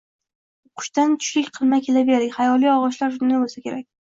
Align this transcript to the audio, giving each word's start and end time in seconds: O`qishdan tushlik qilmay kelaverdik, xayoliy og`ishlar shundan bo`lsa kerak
O`qishdan 0.79 1.13
tushlik 1.25 1.51
qilmay 1.59 1.85
kelaverdik, 1.89 2.35
xayoliy 2.41 2.75
og`ishlar 2.79 3.17
shundan 3.21 3.45
bo`lsa 3.47 3.67
kerak 3.69 3.89